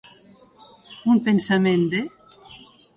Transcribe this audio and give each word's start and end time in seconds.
Un 1.15 1.21
pensament 1.29 1.87
de. 1.95 2.05